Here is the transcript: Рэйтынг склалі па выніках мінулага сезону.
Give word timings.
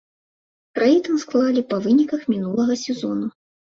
Рэйтынг 0.83 1.21
склалі 1.25 1.61
па 1.73 1.77
выніках 1.85 2.21
мінулага 2.33 2.81
сезону. 2.89 3.27